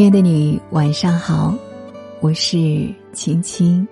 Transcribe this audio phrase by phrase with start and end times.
[0.00, 1.54] 亲爱的你，晚上好，
[2.20, 3.86] 我是青青。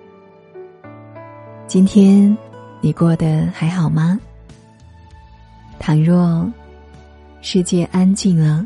[1.67, 2.35] 今天
[2.81, 4.19] 你过得还好吗？
[5.77, 6.51] 倘若
[7.41, 8.65] 世界安静了，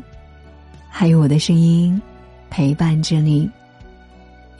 [0.88, 2.00] 还有我的声音
[2.48, 3.46] 陪伴着你。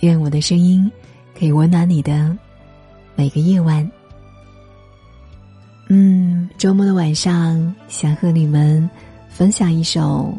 [0.00, 0.92] 愿我的声音
[1.34, 2.36] 可以温暖你的
[3.14, 3.90] 每个夜晚。
[5.88, 8.86] 嗯，周末的晚上，想和你们
[9.30, 10.36] 分享一首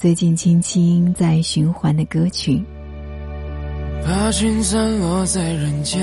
[0.00, 2.62] 最近青青在循环的歌曲。
[4.06, 6.00] 把心散落在人间，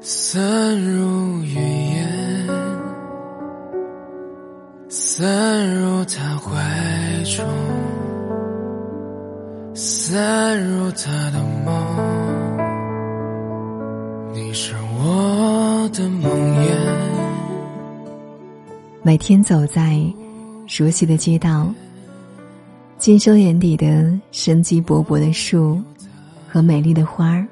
[0.00, 1.56] 散入云
[1.90, 2.48] 烟，
[4.88, 7.46] 散入他怀中，
[9.74, 11.76] 散入他的梦。
[14.32, 16.72] 你是我的梦魇。
[19.02, 20.00] 每天走在
[20.72, 21.70] 熟悉的街道，
[22.96, 25.78] 尽收眼底的生机勃勃的树
[26.48, 27.46] 和美丽的花儿，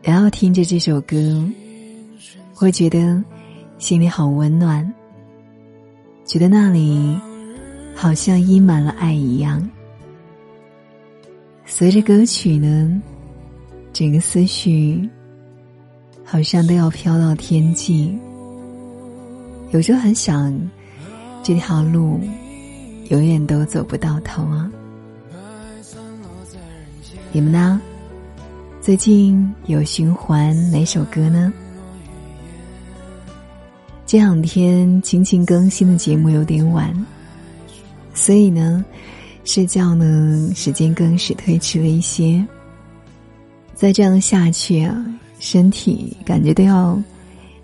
[0.00, 1.44] 然后听着这首歌，
[2.54, 3.20] 会觉得
[3.78, 4.94] 心里好温暖，
[6.24, 7.18] 觉得那里
[7.96, 9.68] 好像溢满了爱一样。
[11.64, 13.02] 随着歌曲呢，
[13.92, 15.10] 整个思绪
[16.24, 18.16] 好像都要飘到天际。
[19.72, 20.56] 有时候很想，
[21.46, 22.18] 这条路
[23.08, 24.68] 永远都走不到头啊！
[27.30, 27.80] 你们呢？
[28.80, 31.52] 最近有循环哪首歌呢？
[34.06, 36.92] 这两天轻轻更新的节目有点晚，
[38.12, 38.84] 所以呢，
[39.44, 42.44] 睡觉呢时间更是推迟了一些。
[43.72, 45.06] 再这样下去啊，
[45.38, 47.00] 身体感觉都要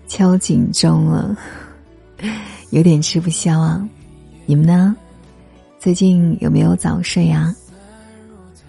[0.07, 1.37] 敲警钟了。
[2.73, 3.87] 有点吃不消啊，
[4.47, 4.95] 你们呢？
[5.77, 7.55] 最近有没有早睡啊？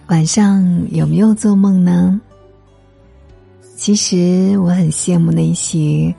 [0.09, 2.21] 晚上有没有做梦呢？
[3.75, 6.13] 其实我很羡慕那些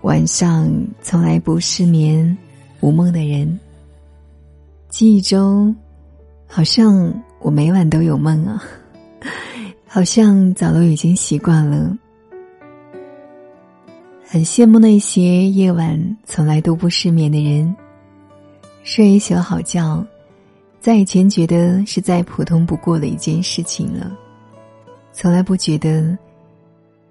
[0.00, 0.68] 晚上
[1.00, 2.36] 从来不失眠、
[2.80, 3.60] 无梦的人。
[4.88, 5.72] 记忆中，
[6.48, 8.60] 好像我每晚都有梦啊，
[9.86, 11.96] 好像早都已经习惯了。
[14.32, 17.76] 很羡慕那些夜晚从来都不失眠的人，
[18.82, 20.02] 睡一宿好觉，
[20.80, 24.10] 在以前觉得是再普通不过的一件事情了，
[25.12, 26.16] 从来不觉得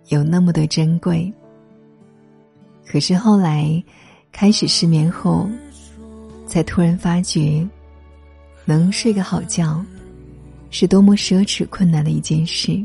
[0.07, 1.31] 有那么的珍贵。
[2.87, 3.71] 可是后来
[4.31, 5.47] 开始失眠后，
[6.47, 7.63] 才突然发觉，
[8.65, 9.79] 能睡个好觉，
[10.71, 12.83] 是多么奢侈困难的一件事。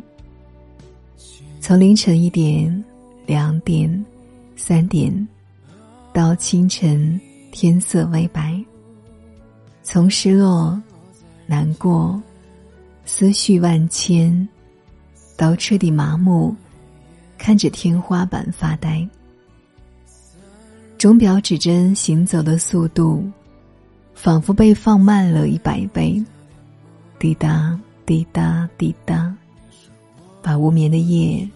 [1.58, 2.84] 从凌晨一点、
[3.24, 4.04] 两点。
[4.56, 5.28] 三点，
[6.14, 7.20] 到清晨
[7.52, 8.58] 天色微白。
[9.82, 10.80] 从失落、
[11.46, 12.20] 难过、
[13.04, 14.48] 思绪万千，
[15.36, 16.56] 到彻底麻木，
[17.36, 19.06] 看着天花板发呆。
[20.96, 23.22] 钟表指针行走的速度，
[24.14, 26.20] 仿佛被放慢了一百倍，
[27.18, 29.32] 滴答滴答滴答，
[30.40, 31.46] 把无眠的夜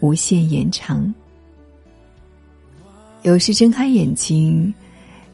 [0.00, 1.14] 无限延长。
[3.26, 4.72] 有时睁开眼睛，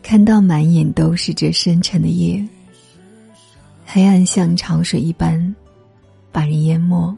[0.02, 2.42] 看到满眼都是这深沉的夜，
[3.84, 5.54] 黑暗像潮水一般
[6.32, 7.14] 把人淹没，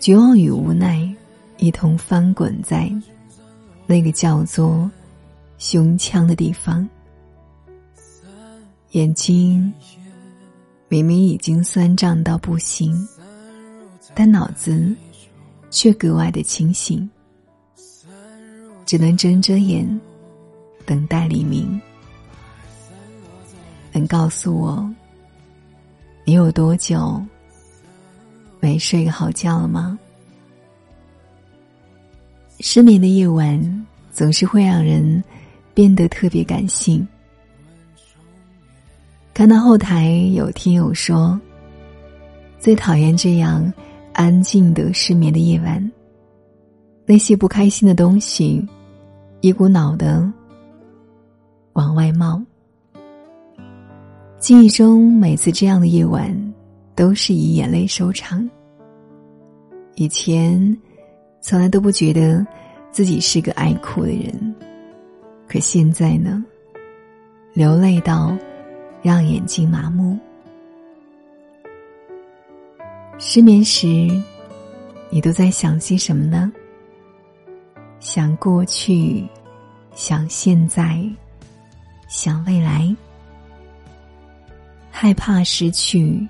[0.00, 1.08] 绝望与无奈
[1.58, 2.90] 一同翻滚在
[3.86, 4.90] 那个叫做
[5.58, 6.84] 胸腔的地方，
[8.90, 9.72] 眼睛
[10.88, 12.92] 明明已经酸胀到不行，
[14.12, 14.92] 但脑子
[15.70, 17.08] 却格外的清醒。
[18.86, 20.00] 只能睁睁眼，
[20.84, 21.80] 等待黎明。
[23.92, 24.90] 能告诉我，
[26.24, 27.22] 你有多久
[28.60, 29.98] 没睡个好觉了吗？
[32.60, 35.22] 失眠的夜晚总是会让人
[35.74, 37.06] 变得特别感性。
[39.32, 41.38] 看到后台有听友说，
[42.58, 43.72] 最讨厌这样
[44.12, 45.92] 安静的失眠的夜晚。
[47.06, 48.66] 那些不开心的东西，
[49.40, 50.30] 一股脑的
[51.74, 52.42] 往外冒。
[54.38, 56.54] 记忆中每次这样的夜晚，
[56.94, 58.48] 都是以眼泪收场。
[59.96, 60.76] 以前
[61.40, 62.44] 从来都不觉得
[62.90, 64.54] 自己是个爱哭的人，
[65.46, 66.42] 可现在呢，
[67.52, 68.36] 流泪到
[69.02, 70.18] 让眼睛麻木。
[73.18, 73.86] 失眠时，
[75.10, 76.50] 你都在想些什么呢？
[78.00, 79.26] 想过去，
[79.94, 81.02] 想现在，
[82.08, 82.94] 想未来。
[84.90, 86.26] 害怕失去，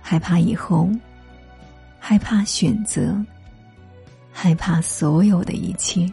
[0.00, 0.88] 害怕以后，
[1.98, 3.16] 害怕选择，
[4.32, 6.10] 害怕所有的一切，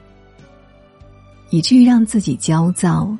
[1.49, 3.15] 以至于让自己焦躁、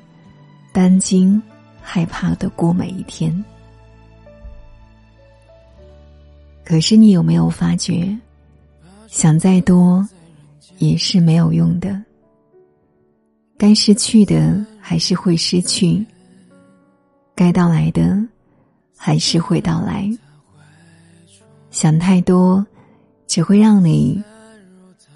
[0.72, 1.42] 担惊、
[1.82, 3.44] 害怕的过每一天。
[6.64, 8.18] 可是，你有没有发觉，
[9.08, 10.08] 想再多
[10.78, 12.02] 也是没有用的。
[13.58, 16.06] 该失去的还是会失去，
[17.36, 18.18] 该到来的。
[19.00, 20.10] 还是会到来。
[21.70, 22.66] 想太多，
[23.28, 24.20] 只会让你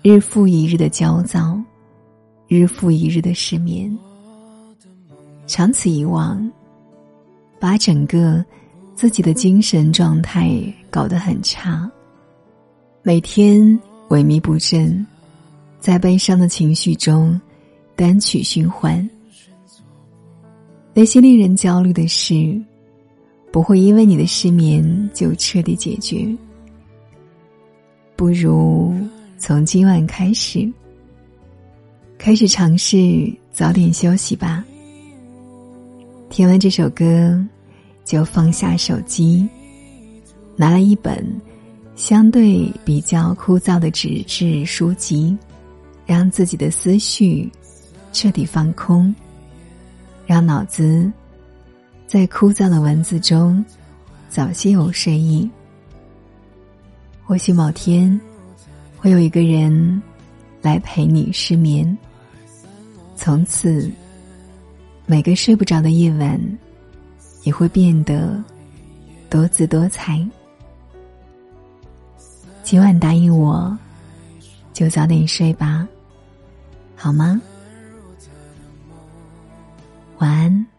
[0.04, 1.60] 日复一日的焦躁，
[2.48, 3.92] 日复一日的失眠。
[5.48, 6.48] 长此以往，
[7.60, 8.46] 把整个
[8.94, 10.62] 自己的精神状态
[10.92, 11.90] 搞得很差。
[13.02, 13.60] 每天
[14.10, 15.04] 萎靡不振，
[15.82, 17.38] 在悲伤的情绪中
[17.98, 19.06] 单曲循环。
[20.94, 22.58] 那些令人焦虑的事。
[23.52, 24.82] 不会因为你的失眠
[25.14, 26.26] 就彻底解决，
[28.16, 28.96] 不如
[29.38, 30.72] 从今晚开始，
[32.18, 34.64] 开始尝试早点休息吧。
[36.30, 37.46] 听完这首歌，
[38.06, 39.46] 就放下手机，
[40.56, 41.22] 拿了一本
[41.94, 45.38] 相对比较枯燥的纸质书籍，
[46.06, 47.52] 让自己的思绪
[48.12, 49.14] 彻底放空，
[50.26, 51.12] 让脑子。
[52.08, 53.64] 在枯燥的文字中，
[54.28, 55.50] 早些有睡意。
[57.24, 58.20] 或许某天，
[58.98, 60.02] 会有一个人
[60.62, 61.98] 来陪你失眠。
[63.16, 63.90] 从此，
[65.06, 66.38] 每个睡不着的夜晚，
[67.44, 68.44] 也会变得
[69.30, 70.20] 多姿多彩。
[72.62, 73.78] 今晚答应我，
[74.74, 75.88] 就早点睡吧，
[76.96, 77.40] 好吗？
[80.20, 80.71] 晚安。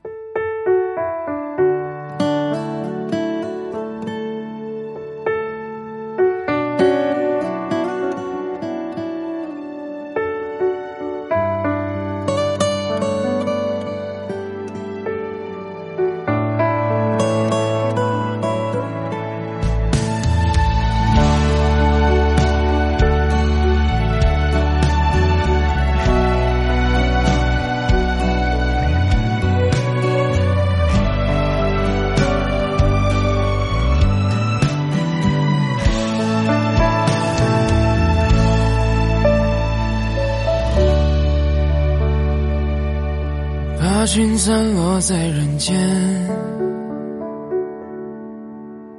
[44.45, 45.79] 散落在人间，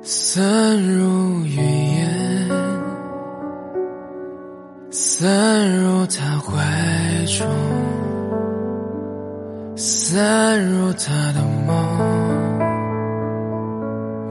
[0.01, 1.57] 散入云
[1.97, 2.49] 烟，
[4.89, 6.63] 散入他怀
[7.25, 7.45] 中，
[9.75, 11.75] 散入他的梦。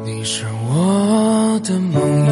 [0.07, 2.32] 你是我的梦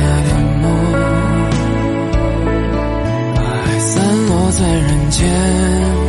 [0.00, 0.30] 的
[0.62, 0.64] 梦，
[3.36, 5.99] 爱散落在人间。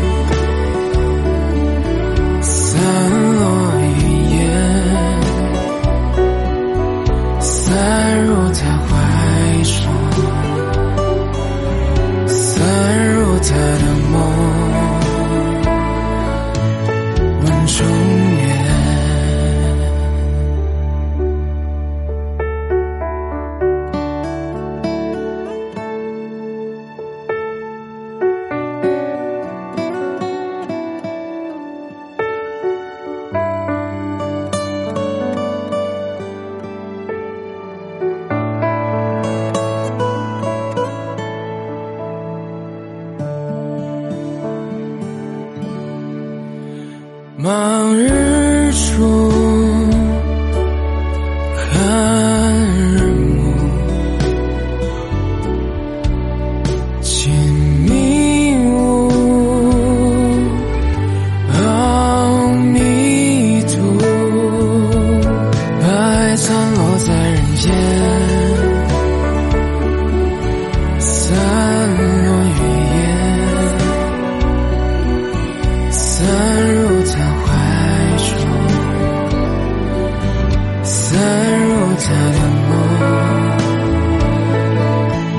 [82.01, 82.69] 在冷漠。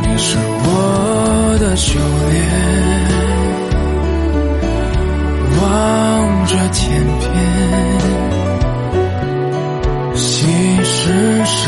[0.02, 0.68] 你是我
[1.58, 1.98] 的修
[2.30, 2.34] 炼，
[5.60, 5.62] 望
[6.46, 6.80] 着天
[7.18, 7.30] 边，
[10.14, 10.48] 心
[10.84, 11.00] 事
[11.44, 11.62] 伤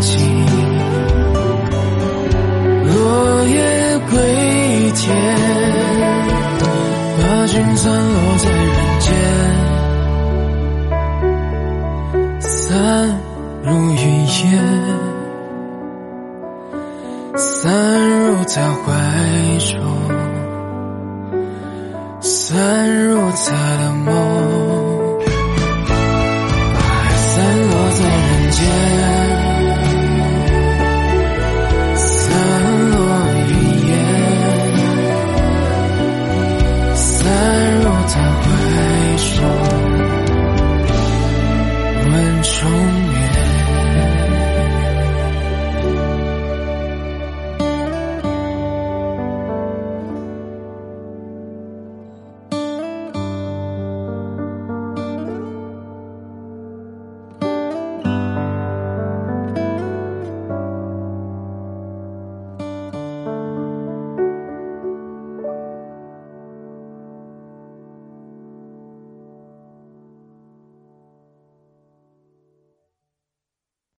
[0.00, 0.10] 尽，
[2.84, 2.92] 落
[3.48, 3.56] 叶
[4.10, 4.12] 归
[4.96, 5.08] 田，
[7.16, 8.09] 把君酸。